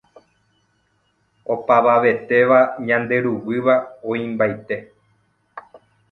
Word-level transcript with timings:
opavavetéva 1.55 2.59
ñanderuguýva 2.87 3.75
oĩmbaite 4.13 4.77